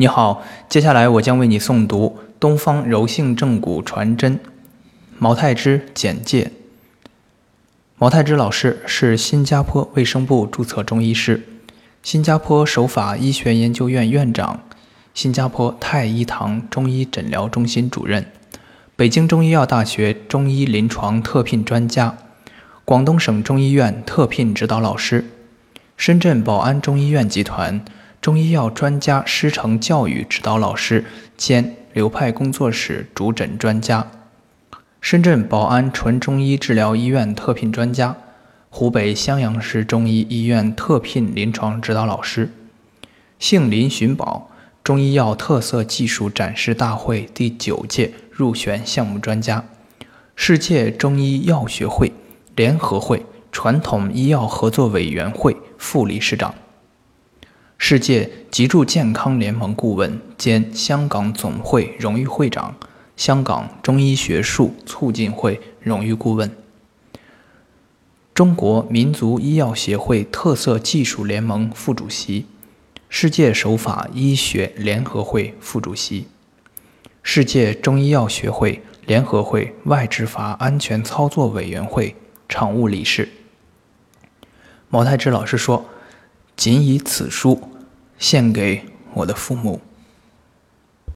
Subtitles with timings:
[0.00, 4.38] 你好，接下来我将为你诵读《东方柔性正骨传真》。
[5.18, 6.52] 毛太之简介：
[7.98, 11.46] 毛太之老师是新加坡卫生部注册中医师，
[12.02, 14.60] 新加坡首法医学研究院院长，
[15.12, 18.24] 新加坡太医堂中医诊疗中心主任，
[18.96, 22.16] 北京中医药大学中医临床特聘专家，
[22.86, 25.26] 广东省中医院特聘指导老师，
[25.98, 27.84] 深圳宝安中医院集团。
[28.20, 31.06] 中医药专家师承教育指导老师
[31.38, 34.10] 兼流派工作室主诊专家，
[35.00, 38.14] 深圳宝安纯中医治疗医院特聘专家，
[38.68, 42.52] 湖北襄阳市中医医院特聘临床指导老师，
[43.38, 44.50] 杏林寻宝
[44.84, 49.64] 中医药特色技术展示大会第九届入选项目专家，
[50.36, 52.12] 世界中医药学会
[52.54, 56.54] 联合会传统医药合作委员会副理事长。
[57.82, 62.76] 世界脊柱健康联盟顾问兼香港总会荣誉会长，
[63.16, 66.54] 香港中医学术促进会荣誉顾问，
[68.34, 72.44] 中国民族医药协会特色技术联盟副主席，
[73.08, 76.28] 世界手法医学联合会副主席，
[77.22, 82.14] 世界中医药学会联合会外治法安全操作委员会
[82.46, 83.30] 常务理事。
[84.90, 85.86] 毛太之老师说。
[86.60, 87.58] 仅以此书
[88.18, 89.80] 献给我的父母。